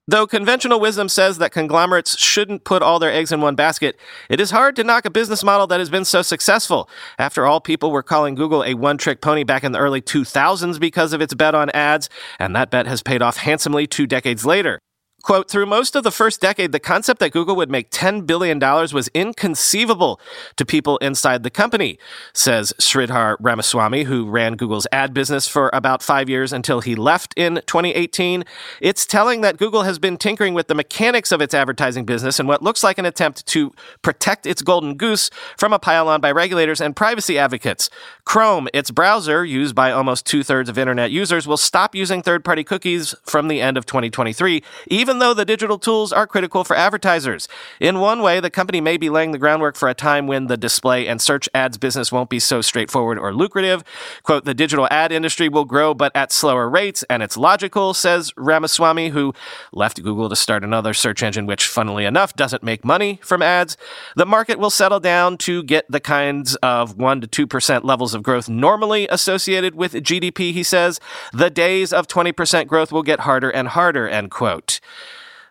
Though 0.08 0.26
conventional 0.26 0.80
wisdom 0.80 1.08
says 1.08 1.38
that 1.38 1.52
conglomerates 1.52 2.18
shouldn't 2.18 2.64
put 2.64 2.82
all 2.82 2.98
their 2.98 3.12
eggs 3.12 3.30
in 3.30 3.40
one 3.40 3.54
basket, 3.54 3.96
it 4.28 4.40
is 4.40 4.50
hard 4.50 4.74
to 4.76 4.84
knock 4.84 5.04
a 5.04 5.10
business 5.10 5.44
model 5.44 5.68
that 5.68 5.78
has 5.78 5.90
been 5.90 6.04
so 6.04 6.22
successful. 6.22 6.90
After 7.18 7.46
all, 7.46 7.60
people 7.60 7.92
were 7.92 8.02
calling 8.02 8.34
Google 8.34 8.64
a 8.64 8.74
one 8.74 8.98
trick 8.98 9.20
pony 9.20 9.44
back 9.44 9.62
in 9.62 9.70
the 9.70 9.78
early 9.78 10.02
2000s 10.02 10.80
because 10.80 11.12
of 11.12 11.20
its 11.20 11.34
bet 11.34 11.54
on 11.54 11.70
ads, 11.70 12.08
and 12.40 12.54
that 12.56 12.70
bet 12.70 12.88
has 12.88 13.00
paid 13.00 13.22
off 13.22 13.36
handsomely 13.36 13.86
two 13.86 14.08
decades 14.08 14.44
later. 14.44 14.80
Quote, 15.22 15.48
through 15.48 15.66
most 15.66 15.94
of 15.94 16.02
the 16.02 16.10
first 16.10 16.40
decade, 16.40 16.72
the 16.72 16.80
concept 16.80 17.20
that 17.20 17.30
Google 17.30 17.54
would 17.54 17.70
make 17.70 17.90
$10 17.90 18.26
billion 18.26 18.58
was 18.58 19.08
inconceivable 19.14 20.20
to 20.56 20.66
people 20.66 20.98
inside 20.98 21.44
the 21.44 21.50
company, 21.50 21.98
says 22.32 22.72
Sridhar 22.80 23.36
Ramaswamy, 23.38 24.02
who 24.04 24.28
ran 24.28 24.56
Google's 24.56 24.86
ad 24.90 25.14
business 25.14 25.46
for 25.46 25.70
about 25.72 26.02
five 26.02 26.28
years 26.28 26.52
until 26.52 26.80
he 26.80 26.96
left 26.96 27.34
in 27.36 27.60
2018. 27.66 28.44
It's 28.80 29.06
telling 29.06 29.42
that 29.42 29.58
Google 29.58 29.82
has 29.82 30.00
been 30.00 30.16
tinkering 30.16 30.54
with 30.54 30.66
the 30.66 30.74
mechanics 30.74 31.30
of 31.30 31.40
its 31.40 31.54
advertising 31.54 32.04
business 32.04 32.40
in 32.40 32.48
what 32.48 32.62
looks 32.62 32.82
like 32.82 32.98
an 32.98 33.06
attempt 33.06 33.46
to 33.46 33.72
protect 34.02 34.44
its 34.44 34.60
golden 34.60 34.96
goose 34.96 35.30
from 35.56 35.72
a 35.72 35.78
pile-on 35.78 36.20
by 36.20 36.32
regulators 36.32 36.80
and 36.80 36.96
privacy 36.96 37.38
advocates. 37.38 37.88
Chrome, 38.24 38.68
its 38.74 38.90
browser 38.90 39.44
used 39.44 39.74
by 39.74 39.92
almost 39.92 40.26
two 40.26 40.42
thirds 40.42 40.68
of 40.68 40.78
internet 40.78 41.12
users, 41.12 41.46
will 41.46 41.56
stop 41.56 41.94
using 41.94 42.22
third-party 42.22 42.64
cookies 42.64 43.14
from 43.22 43.46
the 43.48 43.60
end 43.60 43.76
of 43.76 43.86
2023, 43.86 44.62
even 44.88 45.11
even 45.12 45.18
though 45.18 45.34
the 45.34 45.44
digital 45.44 45.78
tools 45.78 46.10
are 46.10 46.26
critical 46.26 46.64
for 46.64 46.74
advertisers. 46.74 47.46
In 47.78 48.00
one 48.00 48.22
way, 48.22 48.40
the 48.40 48.48
company 48.48 48.80
may 48.80 48.96
be 48.96 49.10
laying 49.10 49.32
the 49.32 49.38
groundwork 49.38 49.76
for 49.76 49.90
a 49.90 49.94
time 49.94 50.26
when 50.26 50.46
the 50.46 50.56
display 50.56 51.06
and 51.06 51.20
search 51.20 51.50
ads 51.52 51.76
business 51.76 52.10
won't 52.10 52.30
be 52.30 52.40
so 52.40 52.62
straightforward 52.62 53.18
or 53.18 53.34
lucrative. 53.34 53.84
Quote, 54.22 54.46
the 54.46 54.54
digital 54.54 54.88
ad 54.90 55.12
industry 55.12 55.50
will 55.50 55.66
grow, 55.66 55.92
but 55.92 56.12
at 56.16 56.32
slower 56.32 56.66
rates, 56.66 57.02
and 57.10 57.22
it's 57.22 57.36
logical, 57.36 57.92
says 57.92 58.32
Ramaswamy, 58.38 59.10
who 59.10 59.34
left 59.70 60.02
Google 60.02 60.30
to 60.30 60.34
start 60.34 60.64
another 60.64 60.94
search 60.94 61.22
engine, 61.22 61.44
which, 61.44 61.66
funnily 61.66 62.06
enough, 62.06 62.32
doesn't 62.32 62.62
make 62.62 62.82
money 62.82 63.20
from 63.22 63.42
ads. 63.42 63.76
The 64.16 64.24
market 64.24 64.58
will 64.58 64.70
settle 64.70 64.98
down 64.98 65.36
to 65.38 65.62
get 65.62 65.84
the 65.90 66.00
kinds 66.00 66.54
of 66.62 66.96
1% 66.96 67.30
to 67.30 67.46
2% 67.46 67.84
levels 67.84 68.14
of 68.14 68.22
growth 68.22 68.48
normally 68.48 69.06
associated 69.08 69.74
with 69.74 69.92
GDP, 69.92 70.54
he 70.54 70.62
says. 70.62 71.00
The 71.34 71.50
days 71.50 71.92
of 71.92 72.08
20% 72.08 72.66
growth 72.66 72.90
will 72.90 73.02
get 73.02 73.20
harder 73.20 73.50
and 73.50 73.68
harder, 73.68 74.08
end 74.08 74.30
quote. 74.30 74.80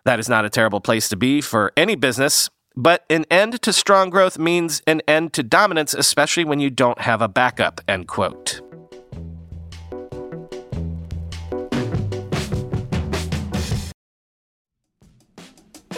That 0.04 0.18
is 0.18 0.28
not 0.28 0.44
a 0.44 0.50
terrible 0.50 0.80
place 0.80 1.08
to 1.10 1.16
be 1.16 1.40
for 1.40 1.72
any 1.76 1.94
business, 1.94 2.50
but 2.74 3.04
an 3.10 3.24
end 3.30 3.60
to 3.62 3.72
strong 3.72 4.10
growth 4.10 4.38
means 4.38 4.82
an 4.86 5.02
end 5.06 5.32
to 5.34 5.42
dominance, 5.42 5.94
especially 5.94 6.44
when 6.44 6.58
you 6.58 6.70
don't 6.70 7.02
have 7.02 7.20
a 7.20 7.28
backup, 7.28 7.80
end 7.86 8.08
quote. 8.08 8.61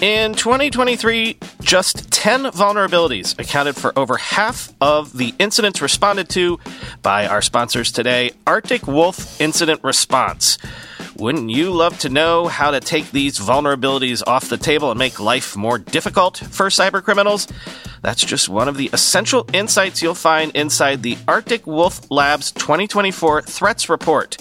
In 0.00 0.34
2023, 0.34 1.38
just 1.62 2.10
10 2.10 2.46
vulnerabilities 2.46 3.38
accounted 3.38 3.76
for 3.76 3.96
over 3.96 4.16
half 4.16 4.72
of 4.80 5.16
the 5.16 5.32
incidents 5.38 5.80
responded 5.80 6.28
to 6.30 6.58
by 7.02 7.28
our 7.28 7.40
sponsors 7.40 7.92
today, 7.92 8.32
Arctic 8.44 8.88
Wolf 8.88 9.40
Incident 9.40 9.82
Response. 9.84 10.58
Wouldn't 11.16 11.48
you 11.50 11.70
love 11.70 11.96
to 12.00 12.08
know 12.08 12.48
how 12.48 12.72
to 12.72 12.80
take 12.80 13.12
these 13.12 13.38
vulnerabilities 13.38 14.20
off 14.26 14.48
the 14.48 14.56
table 14.56 14.90
and 14.90 14.98
make 14.98 15.20
life 15.20 15.56
more 15.56 15.78
difficult 15.78 16.38
for 16.38 16.66
cybercriminals? 16.66 17.50
That's 18.04 18.22
just 18.22 18.50
one 18.50 18.68
of 18.68 18.76
the 18.76 18.90
essential 18.92 19.48
insights 19.54 20.02
you'll 20.02 20.14
find 20.14 20.54
inside 20.54 21.02
the 21.02 21.16
Arctic 21.26 21.66
Wolf 21.66 22.02
Labs 22.10 22.52
2024 22.52 23.40
Threats 23.40 23.88
Report. 23.88 24.36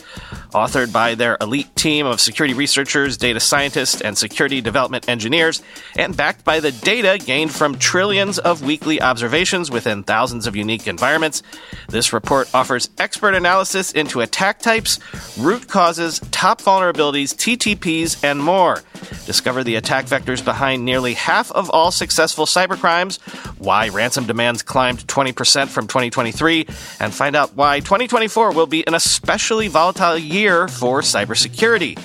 Authored 0.51 0.91
by 0.91 1.15
their 1.15 1.37
elite 1.39 1.73
team 1.73 2.05
of 2.05 2.19
security 2.19 2.53
researchers, 2.53 3.15
data 3.15 3.39
scientists, 3.39 4.01
and 4.01 4.17
security 4.17 4.59
development 4.59 5.07
engineers, 5.07 5.63
and 5.95 6.15
backed 6.15 6.43
by 6.43 6.59
the 6.59 6.73
data 6.73 7.17
gained 7.25 7.51
from 7.53 7.79
trillions 7.79 8.37
of 8.37 8.63
weekly 8.63 9.01
observations 9.01 9.71
within 9.71 10.03
thousands 10.03 10.45
of 10.45 10.57
unique 10.57 10.85
environments, 10.85 11.41
this 11.87 12.11
report 12.11 12.53
offers 12.53 12.89
expert 12.97 13.33
analysis 13.33 13.93
into 13.93 14.19
attack 14.19 14.59
types, 14.59 14.99
root 15.39 15.69
causes, 15.69 16.19
top 16.31 16.61
vulnerabilities, 16.61 17.33
TTPs, 17.33 18.23
and 18.23 18.43
more. 18.43 18.83
Discover 19.25 19.63
the 19.63 19.75
attack 19.75 20.05
vectors 20.05 20.43
behind 20.43 20.83
nearly 20.83 21.13
half 21.13 21.51
of 21.53 21.69
all 21.69 21.91
successful 21.91 22.45
cybercrimes, 22.45 23.19
why 23.63 23.89
ransom 23.89 24.25
demands 24.25 24.61
climbed 24.61 25.05
20% 25.07 25.67
from 25.69 25.87
2023, 25.87 26.67
and 26.99 27.13
find 27.13 27.35
out 27.35 27.55
why 27.55 27.79
2024 27.79 28.53
will 28.53 28.67
be 28.67 28.85
an 28.87 28.93
especially 28.93 29.67
volatile 29.67 30.17
year 30.17 30.67
for 30.67 31.01
cybersecurity. 31.01 31.97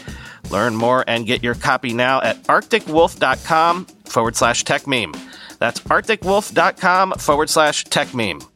Learn 0.50 0.75
more 0.77 1.05
and 1.07 1.27
get 1.27 1.43
your 1.43 1.55
copy 1.55 1.93
now 1.93 2.23
at 2.23 2.43
arcticwolf.com 2.45 3.85
forward 4.07 4.37
slash 4.37 4.65
techmeme. 4.65 5.17
That's 5.59 5.81
arcticwolf.com 5.81 7.12
forward 7.15 7.50
slash 7.50 7.85
techmeme. 7.85 8.47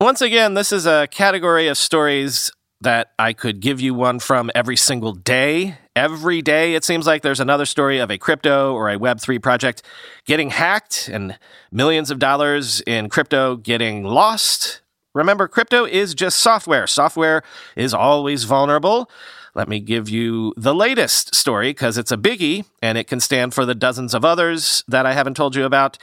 Once 0.00 0.20
again, 0.20 0.54
this 0.54 0.72
is 0.72 0.86
a 0.86 1.08
category 1.10 1.68
of 1.68 1.78
stories 1.78 2.50
that 2.82 3.12
I 3.18 3.32
could 3.32 3.60
give 3.60 3.80
you 3.80 3.94
one 3.94 4.18
from 4.18 4.50
every 4.54 4.76
single 4.76 5.12
day. 5.12 5.78
Every 5.96 6.42
day, 6.42 6.74
it 6.74 6.84
seems 6.84 7.06
like 7.06 7.22
there's 7.22 7.40
another 7.40 7.64
story 7.64 8.00
of 8.00 8.10
a 8.10 8.18
crypto 8.18 8.74
or 8.74 8.90
a 8.90 8.98
Web3 8.98 9.42
project 9.42 9.82
getting 10.26 10.50
hacked 10.50 11.08
and 11.08 11.38
millions 11.72 12.10
of 12.10 12.18
dollars 12.18 12.82
in 12.82 13.08
crypto 13.08 13.56
getting 13.56 14.04
lost. 14.04 14.82
Remember, 15.14 15.48
crypto 15.48 15.86
is 15.86 16.14
just 16.14 16.38
software. 16.40 16.86
Software 16.86 17.42
is 17.76 17.94
always 17.94 18.44
vulnerable. 18.44 19.10
Let 19.54 19.70
me 19.70 19.80
give 19.80 20.10
you 20.10 20.52
the 20.58 20.74
latest 20.74 21.34
story 21.34 21.70
because 21.70 21.96
it's 21.96 22.12
a 22.12 22.18
biggie 22.18 22.66
and 22.82 22.98
it 22.98 23.06
can 23.06 23.18
stand 23.18 23.54
for 23.54 23.64
the 23.64 23.74
dozens 23.74 24.12
of 24.12 24.22
others 24.22 24.84
that 24.86 25.06
I 25.06 25.14
haven't 25.14 25.32
told 25.32 25.56
you 25.56 25.64
about. 25.64 25.96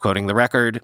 Quoting 0.00 0.26
the 0.26 0.34
record, 0.34 0.80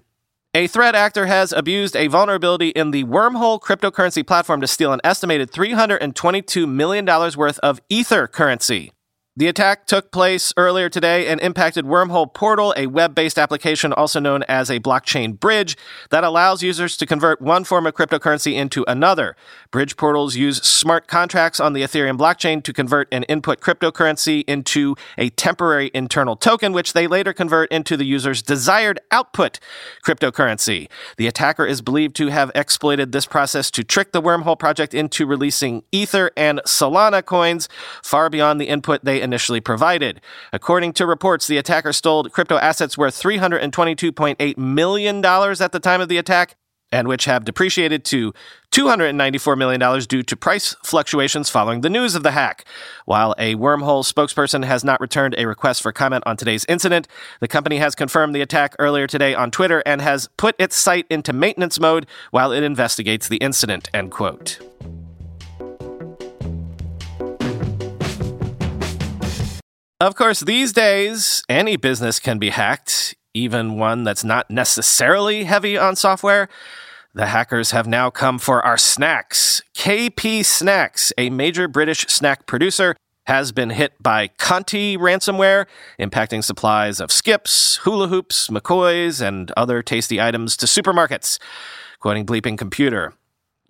a 0.55 0.67
threat 0.67 0.95
actor 0.95 1.25
has 1.25 1.51
abused 1.51 1.97
a 1.97 2.07
vulnerability 2.07 2.69
in 2.69 2.91
the 2.91 3.03
Wormhole 3.03 3.59
cryptocurrency 3.59 4.25
platform 4.25 4.61
to 4.61 4.67
steal 4.67 4.93
an 4.93 5.01
estimated 5.03 5.51
$322 5.51 6.65
million 6.65 7.05
worth 7.05 7.59
of 7.59 7.81
Ether 7.89 8.25
currency. 8.25 8.94
The 9.37 9.49
attack 9.49 9.85
took 9.85 10.13
place 10.13 10.53
earlier 10.55 10.87
today 10.87 11.27
and 11.27 11.41
impacted 11.41 11.83
Wormhole 11.83 12.33
Portal, 12.33 12.73
a 12.77 12.87
web 12.87 13.13
based 13.13 13.37
application 13.37 13.91
also 13.91 14.21
known 14.21 14.43
as 14.43 14.71
a 14.71 14.79
blockchain 14.79 15.37
bridge 15.37 15.75
that 16.09 16.23
allows 16.23 16.63
users 16.63 16.95
to 16.95 17.05
convert 17.05 17.41
one 17.41 17.65
form 17.65 17.85
of 17.85 17.95
cryptocurrency 17.95 18.53
into 18.53 18.85
another. 18.87 19.35
Bridge 19.71 19.97
portals 19.97 20.37
use 20.37 20.63
smart 20.63 21.07
contracts 21.07 21.59
on 21.59 21.73
the 21.73 21.81
Ethereum 21.81 22.17
blockchain 22.17 22.63
to 22.63 22.71
convert 22.71 23.13
an 23.13 23.23
input 23.23 23.59
cryptocurrency 23.59 24.45
into 24.47 24.95
a 25.17 25.29
temporary 25.31 25.91
internal 25.93 26.37
token, 26.37 26.71
which 26.71 26.93
they 26.93 27.05
later 27.05 27.33
convert 27.33 27.69
into 27.73 27.97
the 27.97 28.05
user's 28.05 28.41
desired 28.41 29.01
output 29.11 29.59
cryptocurrency. 30.05 30.87
The 31.17 31.27
attacker 31.27 31.65
is 31.65 31.81
believed 31.81 32.15
to 32.15 32.27
have 32.27 32.53
exploited 32.55 33.11
this 33.11 33.25
process 33.25 33.69
to 33.71 33.83
trick 33.83 34.13
the 34.13 34.21
Wormhole 34.21 34.57
project 34.57 34.93
into 34.93 35.25
releasing 35.25 35.83
Ether 35.91 36.31
and 36.37 36.61
Solana 36.65 37.21
coins 37.25 37.67
far 38.01 38.29
beyond 38.29 38.61
the 38.61 38.69
input 38.69 39.03
they 39.03 39.24
initially 39.25 39.59
provided. 39.59 40.21
According 40.53 40.93
to 40.93 41.05
reports, 41.05 41.47
the 41.47 41.57
attacker 41.57 41.91
stole 41.91 42.23
crypto 42.29 42.57
assets 42.57 42.97
worth 42.97 43.21
$322.8 43.21 44.57
million 44.57 45.25
at 45.25 45.71
the 45.73 45.79
time 45.81 45.99
of 45.99 46.07
the 46.07 46.17
attack, 46.17 46.55
and 46.91 47.07
which 47.07 47.25
have 47.25 47.43
depreciated 47.43 48.05
to 48.05 48.33
$294 48.71 49.57
million 49.57 49.99
due 50.07 50.23
to 50.23 50.35
price 50.35 50.75
fluctuations 50.83 51.49
following 51.49 51.81
the 51.81 51.89
news 51.89 52.15
of 52.15 52.23
the 52.23 52.31
hack. 52.31 52.65
While 53.05 53.35
a 53.37 53.55
wormhole 53.55 54.09
spokesperson 54.09 54.63
has 54.63 54.83
not 54.83 55.01
returned 55.01 55.35
a 55.37 55.45
request 55.45 55.81
for 55.81 55.91
comment 55.91 56.23
on 56.25 56.37
today's 56.37 56.65
incident, 56.69 57.07
the 57.41 57.47
company 57.47 57.77
has 57.77 57.95
confirmed 57.95 58.35
the 58.35 58.41
attack 58.41 58.75
earlier 58.79 59.07
today 59.07 59.33
on 59.33 59.51
Twitter 59.51 59.83
and 59.85 60.01
has 60.01 60.29
put 60.37 60.55
its 60.59 60.75
site 60.75 61.05
into 61.09 61.33
maintenance 61.33 61.79
mode 61.79 62.05
while 62.31 62.51
it 62.51 62.63
investigates 62.63 63.27
the 63.27 63.37
incident. 63.37 63.89
End 63.93 64.11
quote. 64.11 64.59
Of 70.05 70.13
course, 70.13 70.41
these 70.41 70.71
days, 70.71 71.41
any 71.49 71.77
business 71.77 72.19
can 72.19 72.37
be 72.37 72.51
hacked, 72.51 73.15
even 73.33 73.79
one 73.79 74.03
that's 74.03 74.23
not 74.23 74.51
necessarily 74.51 75.45
heavy 75.45 75.79
on 75.79 75.95
software. 75.95 76.47
The 77.15 77.25
hackers 77.25 77.71
have 77.71 77.87
now 77.87 78.11
come 78.11 78.37
for 78.37 78.63
our 78.63 78.77
snacks. 78.77 79.63
KP 79.73 80.45
Snacks, 80.45 81.11
a 81.17 81.31
major 81.31 81.67
British 81.67 82.05
snack 82.07 82.45
producer, 82.45 82.95
has 83.25 83.51
been 83.51 83.71
hit 83.71 83.93
by 83.99 84.27
Conti 84.27 84.95
ransomware, 84.95 85.65
impacting 85.99 86.43
supplies 86.43 86.99
of 86.99 87.11
skips, 87.11 87.77
hula 87.77 88.07
hoops, 88.07 88.47
McCoys, 88.49 89.27
and 89.27 89.49
other 89.57 89.81
tasty 89.81 90.21
items 90.21 90.55
to 90.57 90.67
supermarkets. 90.67 91.39
Quoting 91.99 92.27
Bleeping 92.27 92.59
Computer, 92.59 93.15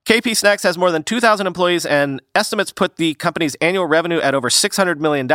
KP 0.06 0.38
Snacks 0.38 0.62
has 0.62 0.78
more 0.78 0.92
than 0.92 1.02
2,000 1.02 1.48
employees, 1.48 1.84
and 1.84 2.22
estimates 2.36 2.72
put 2.72 2.98
the 2.98 3.16
company's 3.16 3.56
annual 3.56 3.88
revenue 3.88 4.20
at 4.20 4.36
over 4.36 4.50
$600 4.50 5.00
million, 5.00 5.28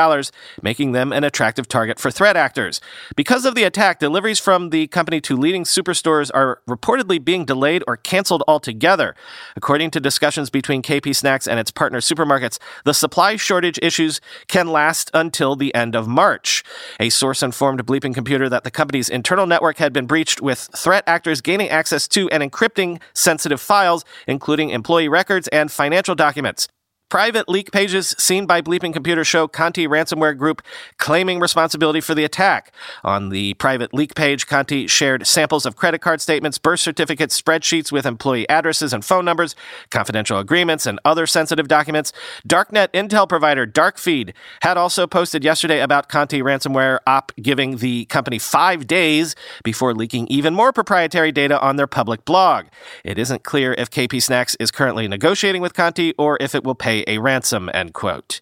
making 0.63 0.93
them 0.93 1.13
an 1.13 1.25
attractive 1.25 1.67
target 1.67 1.99
for 1.99 2.13
threat 2.13 2.37
actors. 2.37 2.81
Because 3.17 3.45
of 3.45 3.57
the 3.57 3.65
attack, 3.65 3.99
deliveries 3.99 4.39
from 4.39 4.71
the 4.71 4.87
company 4.87 5.21
to 5.23 5.37
leading 5.37 5.65
superstores 5.65 6.31
are 6.33 6.61
reportedly 6.69 7.23
being 7.23 7.45
delayed 7.45 7.83
or 7.89 7.97
canceled 7.97 8.45
altogether. 8.47 9.17
According 9.57 9.91
to 9.91 9.99
discussions 9.99 10.51
between 10.51 10.83
KP 10.83 11.17
Snacks 11.17 11.49
and 11.49 11.59
its 11.59 11.73
partner 11.73 11.99
supermarkets, 11.99 12.61
the 12.85 12.95
supply 12.95 13.35
shortage 13.35 13.81
issues 13.83 14.21
can 14.47 14.69
last 14.69 15.11
until 15.13 15.57
the 15.57 15.75
end 15.75 15.97
of 15.97 16.07
March. 16.07 16.63
A 17.01 17.09
source 17.09 17.43
informed 17.43 17.85
Bleeping 17.85 18.15
Computer 18.15 18.49
that 18.49 18.63
the 18.63 18.71
company's 18.71 19.09
internal 19.09 19.47
network 19.47 19.79
had 19.79 19.93
been 19.93 20.07
breached, 20.07 20.41
with 20.41 20.71
threat 20.77 21.03
actors 21.09 21.41
gaining 21.41 21.71
access 21.71 22.07
to 22.07 22.31
and 22.31 22.41
encrypting 22.41 23.01
sensitive 23.15 23.61
files, 23.61 24.05
including 24.29 24.60
including 24.61 24.75
employee 24.75 25.09
records 25.09 25.49
and 25.49 25.71
financial 25.71 26.15
documents. 26.15 26.69
Private 27.11 27.49
leak 27.49 27.73
pages 27.73 28.15
seen 28.19 28.47
by 28.47 28.63
Bleeping 28.63 28.93
Computer 28.93 29.25
show 29.25 29.49
Conti 29.49 29.89
ransomware 29.89 30.39
group 30.39 30.63
claiming 30.97 31.41
responsibility 31.41 32.01
for 32.01 32.15
the 32.15 32.23
attack. 32.23 32.73
On 33.03 33.31
the 33.31 33.55
private 33.55 33.93
leak 33.93 34.15
page, 34.15 34.47
Conti 34.47 34.87
shared 34.87 35.27
samples 35.27 35.67
of 35.67 35.75
credit 35.75 36.01
card 36.01 36.21
statements, 36.21 36.57
birth 36.57 36.79
certificates, 36.79 37.41
spreadsheets 37.41 37.91
with 37.91 38.07
employee 38.07 38.49
addresses 38.49 38.93
and 38.93 39.05
phone 39.05 39.25
numbers, 39.25 39.57
confidential 39.91 40.39
agreements, 40.39 40.87
and 40.87 41.01
other 41.05 41.27
sensitive 41.27 41.67
documents. 41.67 42.13
Darknet 42.47 42.91
intel 42.93 43.29
provider 43.29 43.67
Darkfeed 43.67 44.33
had 44.63 44.77
also 44.77 45.09
posted 45.09 45.43
yesterday 45.43 45.81
about 45.81 46.09
Conti 46.09 46.41
ransomware 46.43 47.01
op 47.09 47.33
giving 47.43 47.79
the 47.79 48.05
company 48.05 48.39
five 48.39 48.87
days 48.87 49.35
before 49.65 49.95
leaking 49.95 50.29
even 50.29 50.55
more 50.55 50.73
proprietary 50.73 51.33
data 51.33 51.61
on 51.61 51.75
their 51.75 51.89
public 51.89 52.25
blog. 52.25 52.67
It 53.03 53.19
isn't 53.19 53.43
clear 53.43 53.73
if 53.73 53.91
KP 53.91 54.23
Snacks 54.23 54.55
is 54.61 54.71
currently 54.71 55.09
negotiating 55.09 55.61
with 55.61 55.75
Conti 55.75 56.15
or 56.17 56.39
if 56.41 56.55
it 56.55 56.63
will 56.63 56.77
pay 56.77 57.00
a 57.07 57.19
ransom, 57.19 57.71
end 57.73 57.95
quote. 57.95 58.41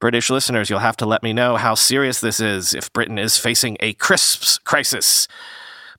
British 0.00 0.28
listeners, 0.28 0.68
you'll 0.68 0.80
have 0.80 0.96
to 0.98 1.06
let 1.06 1.22
me 1.22 1.32
know 1.32 1.56
how 1.56 1.74
serious 1.74 2.20
this 2.20 2.40
is 2.40 2.74
if 2.74 2.92
Britain 2.92 3.18
is 3.18 3.38
facing 3.38 3.76
a 3.80 3.94
crisps 3.94 4.58
crisis. 4.58 5.28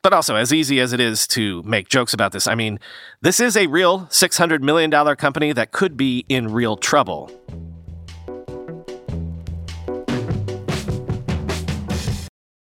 But 0.02 0.14
also, 0.14 0.36
as 0.36 0.54
easy 0.54 0.80
as 0.80 0.94
it 0.94 1.00
is 1.00 1.26
to 1.30 1.64
make 1.64 1.90
jokes 1.90 2.14
about 2.14 2.32
this, 2.32 2.46
I 2.46 2.54
mean, 2.54 2.80
this 3.22 3.40
is 3.40 3.58
a 3.58 3.66
real 3.66 4.02
$600 4.02 4.62
million 4.62 4.92
company 5.16 5.52
that 5.54 5.72
could 5.72 5.98
be 5.98 6.26
in 6.30 6.54
real 6.54 6.78
trouble. 6.78 7.32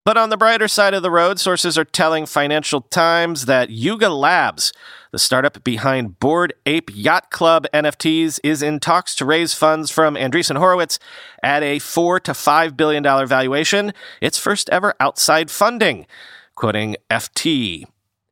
But 0.05 0.17
on 0.17 0.29
the 0.29 0.38
brighter 0.38 0.67
side 0.67 0.93
of 0.93 1.01
the 1.01 1.09
road, 1.09 1.39
sources 1.39 1.79
are 1.79 1.83
telling 1.83 2.27
Financial 2.27 2.79
Times 2.79 3.47
that 3.47 3.71
Yuga 3.71 4.09
Labs, 4.09 4.71
the 5.12 5.17
startup 5.17 5.63
behind 5.63 6.19
Bored 6.19 6.53
Ape 6.67 6.91
Yacht 6.93 7.31
Club 7.31 7.65
NFTs, 7.74 8.39
is 8.43 8.62
in 8.62 8.79
talks 8.79 9.15
to 9.15 9.25
raise 9.25 9.55
funds 9.55 9.89
from 9.89 10.13
Andreessen 10.13 10.59
Horowitz 10.59 11.00
at 11.41 11.63
a 11.63 11.79
four 11.79 12.19
to 12.19 12.35
five 12.35 12.77
billion 12.77 13.01
dollar 13.01 13.25
valuation, 13.25 13.93
its 14.21 14.38
first 14.38 14.69
ever 14.69 14.93
outside 15.00 15.50
funding. 15.50 16.05
Quoting 16.53 16.97
FT, 17.09 17.85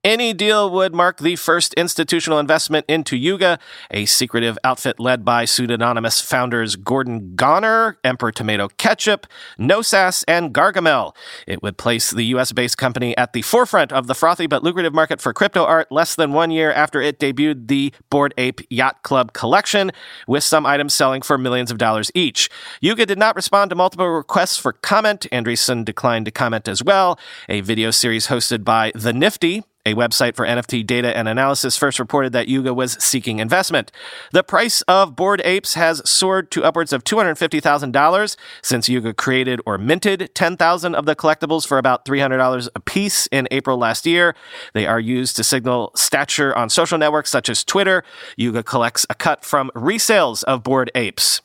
any 0.04 0.34
deal 0.34 0.70
would 0.70 0.94
mark 0.94 1.20
the 1.20 1.36
first 1.36 1.74
institutional 1.76 2.40
investment 2.40 2.86
into 2.90 3.16
Yuga, 3.16 3.58
a 3.90 4.06
secretive 4.06 4.58
outfit 4.64 5.00
led 5.00 5.24
by 5.24 5.46
pseudonymous 5.46 6.22
founders 6.22 6.76
Gordon 6.76 7.36
Goner, 7.36 7.98
Emperor 8.04 8.32
Tomato 8.32 8.68
Ketchup, 8.78 9.26
No 9.58 9.82
Sass, 9.82 10.24
and 10.24 10.54
Gargamel. 10.54 11.16
It 11.48 11.64
would 11.64 11.78
place 11.78 12.12
the 12.12 12.26
US 12.36 12.52
based 12.52 12.78
company 12.78 13.16
at 13.18 13.34
the 13.34 13.42
forefront 13.42 13.92
of 13.92 14.08
the 14.08 14.16
frothy 14.16 14.48
but 14.48 14.64
lucrative 14.64 14.94
market 14.94 15.22
for 15.22 15.34
crypto 15.34 15.64
art 15.64 15.92
less 15.92 16.16
than 16.16 16.34
one 16.34 16.52
year 16.52 16.72
after 16.72 17.02
it 17.02 17.20
debuted 17.20 17.68
the 17.68 17.94
Bored 18.10 18.34
Ape 18.38 18.62
Yacht 18.70 19.04
Club 19.04 19.34
collection, 19.34 19.92
with 20.28 20.44
some 20.44 20.66
items 20.66 20.94
selling 20.94 21.22
for 21.22 21.38
millions 21.38 21.72
of 21.72 21.78
dollars 21.78 22.12
each. 22.14 22.50
Yuga 22.82 23.06
did 23.06 23.18
not 23.18 23.36
respond 23.36 23.70
to 23.70 23.76
multiple 23.76 24.08
requests 24.10 24.58
for 24.58 24.74
comment. 24.74 25.28
Andreessen 25.32 25.86
declined 25.86 26.26
to 26.26 26.32
comment 26.32 26.68
as 26.68 26.84
well. 26.84 27.18
A 27.48 27.62
video 27.62 27.92
series 27.92 28.28
hosted 28.28 28.64
by 28.64 28.92
The 28.96 29.14
Nifty, 29.14 29.64
a 29.86 29.94
website 29.94 30.36
for 30.36 30.46
NFT 30.46 30.86
data 30.86 31.16
and 31.16 31.28
analysis 31.28 31.78
first 31.78 32.00
reported 32.00 32.34
that 32.34 32.48
Yuga 32.48 32.74
was 32.74 32.94
seeking 33.04 33.40
investment. 33.40 33.92
The 34.32 34.44
price 34.44 34.82
of 34.84 35.16
Bored 35.16 35.42
Apes 35.44 35.76
has 35.76 36.02
soared 36.10 36.52
to 36.52 36.64
upwards 36.64 36.94
of 36.94 37.04
$250,000 37.04 38.36
since 38.62 38.90
Yuga 38.90 39.14
created 39.14 39.62
or 39.66 39.78
minted 39.78 40.34
10,000 40.34 40.96
of 40.96 41.06
the 41.06 41.16
collectibles 41.16 41.68
for 41.68 41.78
about 41.78 42.06
$300 42.06 42.70
a 42.76 42.80
piece 42.80 43.28
in 43.28 43.48
April 43.52 43.78
last 43.78 44.06
year. 44.06 44.36
They 44.74 44.88
are 44.88 45.00
used 45.00 45.36
to 45.36 45.44
signal 45.44 45.92
stature 45.96 46.56
on 46.56 46.70
social 46.70 46.98
networks 46.98 47.30
such 47.30 47.50
as 47.50 47.64
Twitter. 47.64 48.04
Yuga 48.38 48.64
collects 48.64 49.06
a 49.10 49.16
cut 49.16 49.46
from 49.46 49.70
resales 49.76 50.44
of 50.46 50.64
Bored 50.64 50.92
Apes. 50.96 51.43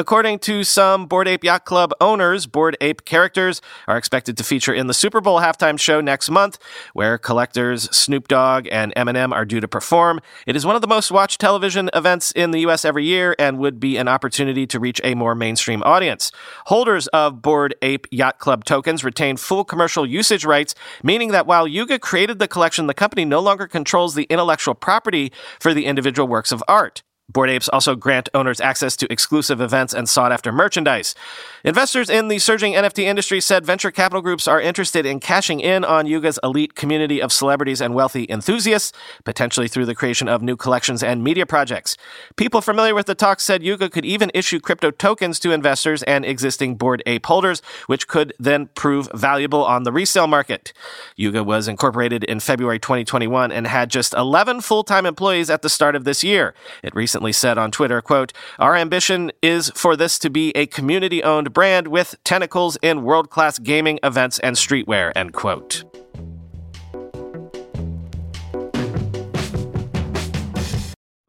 According 0.00 0.38
to 0.38 0.64
some 0.64 1.04
Bored 1.04 1.28
Ape 1.28 1.44
Yacht 1.44 1.66
Club 1.66 1.92
owners, 2.00 2.46
Bored 2.46 2.74
Ape 2.80 3.04
characters 3.04 3.60
are 3.86 3.98
expected 3.98 4.34
to 4.38 4.42
feature 4.42 4.72
in 4.72 4.86
the 4.86 4.94
Super 4.94 5.20
Bowl 5.20 5.40
halftime 5.40 5.78
show 5.78 6.00
next 6.00 6.30
month, 6.30 6.58
where 6.94 7.18
collectors 7.18 7.82
Snoop 7.94 8.26
Dogg 8.26 8.66
and 8.72 8.94
Eminem 8.94 9.30
are 9.30 9.44
due 9.44 9.60
to 9.60 9.68
perform. 9.68 10.22
It 10.46 10.56
is 10.56 10.64
one 10.64 10.74
of 10.74 10.80
the 10.80 10.88
most 10.88 11.10
watched 11.10 11.38
television 11.38 11.90
events 11.92 12.32
in 12.32 12.50
the 12.50 12.60
U.S. 12.60 12.86
every 12.86 13.04
year 13.04 13.36
and 13.38 13.58
would 13.58 13.78
be 13.78 13.98
an 13.98 14.08
opportunity 14.08 14.66
to 14.68 14.80
reach 14.80 15.02
a 15.04 15.14
more 15.14 15.34
mainstream 15.34 15.82
audience. 15.82 16.32
Holders 16.68 17.06
of 17.08 17.42
Bored 17.42 17.74
Ape 17.82 18.06
Yacht 18.10 18.38
Club 18.38 18.64
tokens 18.64 19.04
retain 19.04 19.36
full 19.36 19.64
commercial 19.64 20.06
usage 20.06 20.46
rights, 20.46 20.74
meaning 21.02 21.30
that 21.32 21.46
while 21.46 21.68
Yuga 21.68 21.98
created 21.98 22.38
the 22.38 22.48
collection, 22.48 22.86
the 22.86 22.94
company 22.94 23.26
no 23.26 23.40
longer 23.40 23.66
controls 23.66 24.14
the 24.14 24.24
intellectual 24.30 24.74
property 24.74 25.30
for 25.60 25.74
the 25.74 25.84
individual 25.84 26.26
works 26.26 26.52
of 26.52 26.64
art. 26.66 27.02
Bored 27.32 27.50
Apes 27.50 27.68
also 27.68 27.94
grant 27.94 28.28
owners 28.34 28.60
access 28.60 28.96
to 28.96 29.12
exclusive 29.12 29.60
events 29.60 29.94
and 29.94 30.08
sought 30.08 30.32
after 30.32 30.50
merchandise. 30.50 31.14
Investors 31.62 32.10
in 32.10 32.28
the 32.28 32.38
surging 32.38 32.72
NFT 32.72 33.04
industry 33.04 33.40
said 33.40 33.64
venture 33.64 33.90
capital 33.90 34.22
groups 34.22 34.48
are 34.48 34.60
interested 34.60 35.06
in 35.06 35.20
cashing 35.20 35.60
in 35.60 35.84
on 35.84 36.06
Yuga's 36.06 36.40
elite 36.42 36.74
community 36.74 37.20
of 37.20 37.32
celebrities 37.32 37.80
and 37.80 37.94
wealthy 37.94 38.26
enthusiasts, 38.28 38.92
potentially 39.24 39.68
through 39.68 39.86
the 39.86 39.94
creation 39.94 40.28
of 40.28 40.42
new 40.42 40.56
collections 40.56 41.02
and 41.02 41.22
media 41.22 41.46
projects. 41.46 41.96
People 42.36 42.60
familiar 42.60 42.94
with 42.94 43.06
the 43.06 43.14
talks 43.14 43.44
said 43.44 43.62
Yuga 43.62 43.88
could 43.90 44.04
even 44.04 44.30
issue 44.34 44.58
crypto 44.58 44.90
tokens 44.90 45.38
to 45.38 45.52
investors 45.52 46.02
and 46.04 46.24
existing 46.24 46.76
Bored 46.76 47.02
Ape 47.06 47.26
holders, 47.26 47.62
which 47.86 48.08
could 48.08 48.32
then 48.38 48.66
prove 48.68 49.08
valuable 49.14 49.64
on 49.64 49.84
the 49.84 49.92
resale 49.92 50.26
market. 50.26 50.72
Yuga 51.14 51.44
was 51.44 51.68
incorporated 51.68 52.24
in 52.24 52.40
February 52.40 52.78
2021 52.78 53.52
and 53.52 53.66
had 53.66 53.90
just 53.90 54.14
11 54.14 54.62
full-time 54.62 55.04
employees 55.04 55.50
at 55.50 55.62
the 55.62 55.68
start 55.68 55.94
of 55.94 56.04
this 56.04 56.24
year. 56.24 56.54
It 56.82 56.94
recently 56.94 57.19
recently 57.20 57.32
said 57.32 57.58
on 57.58 57.70
Twitter, 57.70 58.00
quote, 58.00 58.32
Our 58.58 58.76
ambition 58.76 59.30
is 59.42 59.70
for 59.74 59.94
this 59.94 60.18
to 60.20 60.30
be 60.30 60.52
a 60.56 60.64
community 60.66 61.22
owned 61.22 61.52
brand 61.52 61.88
with 61.88 62.14
tentacles 62.24 62.78
in 62.80 63.02
world 63.02 63.28
class 63.28 63.58
gaming 63.58 63.98
events 64.02 64.38
and 64.38 64.56
streetwear, 64.56 65.12
end 65.14 65.34
quote. 65.34 65.84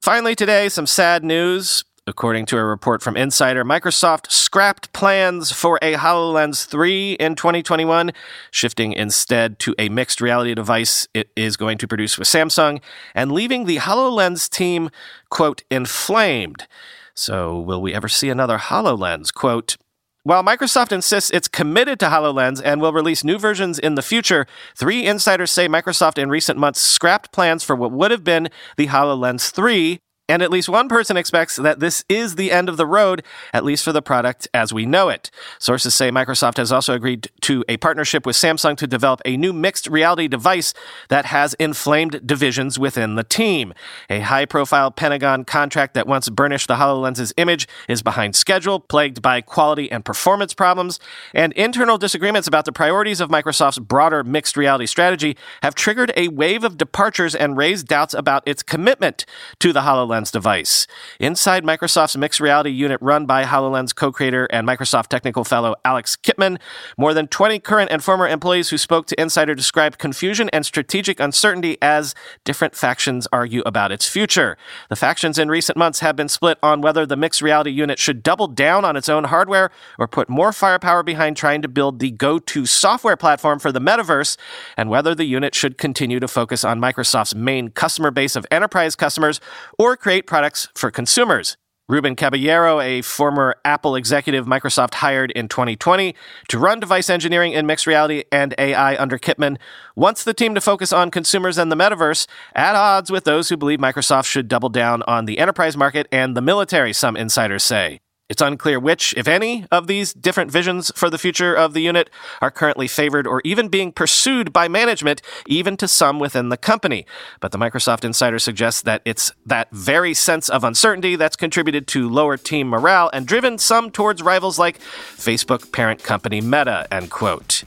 Finally, 0.01 0.35
today, 0.35 0.69
some 0.69 0.87
sad 0.87 1.23
news. 1.25 1.83
According 2.07 2.47
to 2.47 2.57
a 2.57 2.63
report 2.63 3.03
from 3.03 3.15
Insider, 3.15 3.63
Microsoft 3.63 4.31
scrapped 4.31 4.91
plans 4.91 5.51
for 5.51 5.77
a 5.83 5.93
HoloLens 5.93 6.65
3 6.65 7.13
in 7.13 7.35
2021, 7.35 8.11
shifting 8.49 8.91
instead 8.93 9.59
to 9.59 9.75
a 9.77 9.87
mixed 9.87 10.19
reality 10.19 10.55
device 10.55 11.07
it 11.13 11.29
is 11.35 11.57
going 11.57 11.77
to 11.77 11.87
produce 11.87 12.17
with 12.17 12.27
Samsung, 12.27 12.81
and 13.13 13.31
leaving 13.31 13.65
the 13.65 13.77
HoloLens 13.77 14.49
team, 14.49 14.89
quote, 15.29 15.61
inflamed. 15.69 16.67
So, 17.13 17.59
will 17.59 17.83
we 17.83 17.93
ever 17.93 18.07
see 18.07 18.31
another 18.31 18.57
HoloLens? 18.57 19.31
Quote, 19.31 19.77
while 20.23 20.43
Microsoft 20.43 20.91
insists 20.91 21.29
it's 21.29 21.47
committed 21.47 21.99
to 21.99 22.07
HoloLens 22.07 22.61
and 22.65 22.81
will 22.81 22.93
release 22.93 23.23
new 23.23 23.37
versions 23.37 23.77
in 23.77 23.93
the 23.93 24.01
future, 24.01 24.47
three 24.75 25.05
insiders 25.05 25.51
say 25.51 25.67
Microsoft 25.67 26.17
in 26.17 26.29
recent 26.29 26.57
months 26.57 26.81
scrapped 26.81 27.31
plans 27.31 27.63
for 27.63 27.75
what 27.75 27.91
would 27.91 28.09
have 28.09 28.23
been 28.23 28.49
the 28.75 28.87
HoloLens 28.87 29.51
3 29.51 29.99
and 30.31 30.41
at 30.41 30.49
least 30.49 30.69
one 30.69 30.87
person 30.87 31.17
expects 31.17 31.57
that 31.57 31.81
this 31.81 32.05
is 32.07 32.35
the 32.35 32.51
end 32.51 32.69
of 32.69 32.77
the 32.77 32.85
road, 32.85 33.21
at 33.53 33.65
least 33.65 33.83
for 33.83 33.91
the 33.91 34.01
product 34.01 34.47
as 34.53 34.71
we 34.71 34.85
know 34.85 35.09
it. 35.09 35.29
Sources 35.59 35.93
say 35.93 36.09
Microsoft 36.09 36.55
has 36.55 36.71
also 36.71 36.93
agreed 36.93 37.29
to 37.41 37.65
a 37.67 37.75
partnership 37.77 38.25
with 38.25 38.37
Samsung 38.37 38.77
to 38.77 38.87
develop 38.87 39.21
a 39.25 39.35
new 39.35 39.51
mixed 39.51 39.87
reality 39.87 40.29
device 40.29 40.73
that 41.09 41.25
has 41.25 41.53
inflamed 41.55 42.25
divisions 42.25 42.79
within 42.79 43.15
the 43.15 43.25
team. 43.25 43.73
A 44.09 44.21
high 44.21 44.45
profile 44.45 44.89
Pentagon 44.89 45.43
contract 45.43 45.95
that 45.95 46.07
once 46.07 46.29
burnished 46.29 46.69
the 46.69 46.75
HoloLens's 46.75 47.33
image 47.35 47.67
is 47.89 48.01
behind 48.01 48.35
schedule, 48.35 48.79
plagued 48.79 49.21
by 49.21 49.41
quality 49.41 49.91
and 49.91 50.05
performance 50.05 50.53
problems, 50.53 50.97
and 51.33 51.51
internal 51.53 51.97
disagreements 51.97 52.47
about 52.47 52.63
the 52.63 52.71
priorities 52.71 53.19
of 53.19 53.29
Microsoft's 53.29 53.79
broader 53.79 54.23
mixed 54.23 54.55
reality 54.55 54.85
strategy 54.85 55.35
have 55.61 55.75
triggered 55.75 56.13
a 56.15 56.29
wave 56.29 56.63
of 56.63 56.77
departures 56.77 57.35
and 57.35 57.57
raised 57.57 57.87
doubts 57.87 58.13
about 58.13 58.47
its 58.47 58.63
commitment 58.63 59.25
to 59.59 59.73
the 59.73 59.81
HoloLens 59.81 60.20
HoloLens 60.21 60.31
device. 60.31 60.87
Inside 61.19 61.63
Microsoft's 61.63 62.17
mixed 62.17 62.39
reality 62.39 62.69
unit 62.69 62.99
run 63.01 63.25
by 63.25 63.43
HoloLens 63.43 63.93
co 63.95 64.11
creator 64.11 64.47
and 64.51 64.67
Microsoft 64.67 65.07
technical 65.07 65.43
fellow 65.43 65.75
Alex 65.83 66.15
Kipman, 66.15 66.59
more 66.97 67.13
than 67.13 67.27
20 67.27 67.59
current 67.59 67.91
and 67.91 68.03
former 68.03 68.27
employees 68.27 68.69
who 68.69 68.77
spoke 68.77 69.07
to 69.07 69.19
Insider 69.19 69.55
described 69.55 69.97
confusion 69.97 70.49
and 70.49 70.65
strategic 70.65 71.19
uncertainty 71.19 71.77
as 71.81 72.15
different 72.43 72.75
factions 72.75 73.27
argue 73.31 73.63
about 73.65 73.91
its 73.91 74.07
future. 74.07 74.57
The 74.89 74.95
factions 74.95 75.37
in 75.37 75.49
recent 75.49 75.77
months 75.77 75.99
have 75.99 76.15
been 76.15 76.29
split 76.29 76.57
on 76.63 76.81
whether 76.81 77.05
the 77.05 77.17
mixed 77.17 77.41
reality 77.41 77.71
unit 77.71 77.99
should 77.99 78.23
double 78.23 78.47
down 78.47 78.85
on 78.85 78.95
its 78.95 79.09
own 79.09 79.25
hardware 79.25 79.71
or 79.97 80.07
put 80.07 80.29
more 80.29 80.51
firepower 80.51 81.03
behind 81.03 81.37
trying 81.37 81.61
to 81.61 81.67
build 81.67 81.99
the 81.99 82.11
go 82.11 82.39
to 82.39 82.65
software 82.65 83.17
platform 83.17 83.59
for 83.59 83.71
the 83.71 83.79
metaverse, 83.81 84.37
and 84.77 84.89
whether 84.89 85.15
the 85.15 85.25
unit 85.25 85.55
should 85.55 85.77
continue 85.77 86.19
to 86.19 86.27
focus 86.27 86.63
on 86.63 86.79
Microsoft's 86.79 87.35
main 87.35 87.69
customer 87.69 88.11
base 88.11 88.35
of 88.35 88.45
enterprise 88.51 88.95
customers 88.95 89.39
or 89.77 89.95
create 89.97 90.10
products 90.19 90.67
for 90.75 90.91
consumers. 90.91 91.55
Ruben 91.87 92.15
Caballero, 92.15 92.79
a 92.79 93.01
former 93.01 93.55
Apple 93.65 93.95
executive 93.95 94.45
Microsoft 94.45 94.93
hired 94.93 95.31
in 95.31 95.47
2020 95.49 96.15
to 96.47 96.57
run 96.57 96.79
device 96.79 97.09
engineering 97.09 97.51
in 97.51 97.65
mixed 97.65 97.85
reality 97.85 98.23
and 98.31 98.55
AI 98.57 98.95
under 98.95 99.17
Kipman, 99.17 99.57
wants 99.95 100.23
the 100.23 100.33
team 100.33 100.55
to 100.55 100.61
focus 100.61 100.93
on 100.93 101.11
consumers 101.11 101.57
and 101.57 101.71
the 101.71 101.75
metaverse, 101.75 102.27
at 102.55 102.75
odds 102.75 103.11
with 103.11 103.25
those 103.25 103.49
who 103.49 103.57
believe 103.57 103.79
Microsoft 103.79 104.25
should 104.25 104.47
double 104.47 104.69
down 104.69 105.03
on 105.03 105.25
the 105.25 105.37
enterprise 105.37 105.75
market 105.75 106.07
and 106.11 106.35
the 106.35 106.41
military, 106.41 106.93
some 106.93 107.17
insiders 107.17 107.63
say. 107.63 107.99
It's 108.31 108.41
unclear 108.41 108.79
which, 108.79 109.13
if 109.17 109.27
any, 109.27 109.65
of 109.73 109.87
these 109.87 110.13
different 110.13 110.51
visions 110.51 110.89
for 110.95 111.09
the 111.09 111.17
future 111.17 111.53
of 111.53 111.73
the 111.73 111.81
unit 111.81 112.09
are 112.41 112.49
currently 112.49 112.87
favored 112.87 113.27
or 113.27 113.41
even 113.43 113.67
being 113.67 113.91
pursued 113.91 114.53
by 114.53 114.69
management, 114.69 115.21
even 115.47 115.75
to 115.75 115.85
some 115.85 116.17
within 116.17 116.47
the 116.47 116.55
company. 116.55 117.05
But 117.41 117.51
the 117.51 117.57
Microsoft 117.57 118.05
insider 118.05 118.39
suggests 118.39 118.83
that 118.83 119.01
it's 119.03 119.33
that 119.45 119.69
very 119.71 120.13
sense 120.13 120.47
of 120.47 120.63
uncertainty 120.63 121.17
that's 121.17 121.35
contributed 121.35 121.87
to 121.87 122.07
lower 122.07 122.37
team 122.37 122.69
morale 122.69 123.09
and 123.11 123.27
driven 123.27 123.57
some 123.57 123.91
towards 123.91 124.23
rivals 124.23 124.57
like 124.57 124.79
Facebook 124.79 125.73
parent 125.73 126.01
company 126.01 126.39
Meta, 126.39 126.87
end 126.89 127.11
quote. 127.11 127.65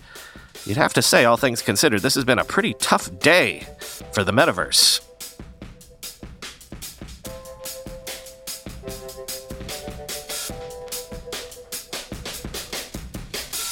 You'd 0.64 0.78
have 0.78 0.94
to 0.94 1.02
say, 1.02 1.26
all 1.26 1.36
things 1.36 1.60
considered, 1.60 2.00
this 2.00 2.14
has 2.14 2.24
been 2.24 2.38
a 2.38 2.44
pretty 2.44 2.72
tough 2.80 3.18
day 3.18 3.66
for 4.12 4.24
the 4.24 4.32
metaverse. 4.32 5.02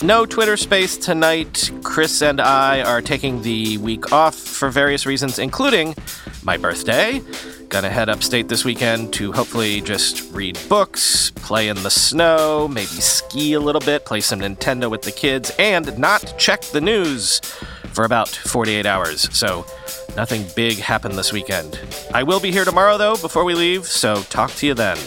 No 0.02 0.26
Twitter 0.26 0.56
space 0.56 0.96
tonight. 0.96 1.70
Chris 1.84 2.22
and 2.22 2.40
I 2.40 2.82
are 2.82 3.00
taking 3.00 3.42
the 3.42 3.78
week 3.78 4.10
off 4.10 4.34
for 4.34 4.68
various 4.68 5.06
reasons, 5.06 5.38
including 5.38 5.94
my 6.42 6.56
birthday. 6.56 7.22
Gonna 7.68 7.88
head 7.88 8.08
upstate 8.08 8.48
this 8.48 8.64
weekend 8.64 9.12
to 9.14 9.30
hopefully 9.30 9.80
just 9.80 10.32
read 10.32 10.58
books, 10.68 11.30
play 11.36 11.68
in 11.68 11.80
the 11.84 11.90
snow, 11.90 12.66
maybe 12.66 12.86
ski 12.86 13.52
a 13.52 13.60
little 13.60 13.80
bit, 13.80 14.04
play 14.04 14.20
some 14.20 14.40
Nintendo 14.40 14.90
with 14.90 15.02
the 15.02 15.12
kids, 15.12 15.52
and 15.56 15.96
not 15.96 16.34
check 16.36 16.62
the 16.62 16.80
news 16.80 17.38
for 17.92 18.04
about 18.04 18.28
48 18.28 18.84
hours. 18.84 19.28
So, 19.32 19.64
nothing 20.16 20.44
big 20.56 20.78
happened 20.78 21.14
this 21.14 21.32
weekend. 21.32 21.78
I 22.12 22.24
will 22.24 22.40
be 22.40 22.50
here 22.50 22.64
tomorrow, 22.64 22.98
though, 22.98 23.16
before 23.16 23.44
we 23.44 23.54
leave, 23.54 23.86
so 23.86 24.16
talk 24.22 24.50
to 24.54 24.66
you 24.66 24.74
then. 24.74 24.98